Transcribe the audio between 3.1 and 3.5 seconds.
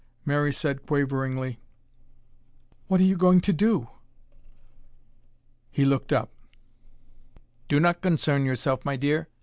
going